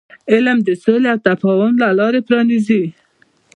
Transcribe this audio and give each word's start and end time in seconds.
علم 0.33 0.57
د 0.67 0.69
سولې 0.83 1.07
او 1.13 1.19
تفاهم 1.27 1.73
لار 1.81 2.13
پرانیزي. 2.27 2.83